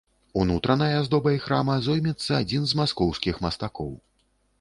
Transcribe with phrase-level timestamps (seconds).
[0.43, 3.93] Унутранай аздобай храма зоймецца адзін з маскоўскіх мастакоў.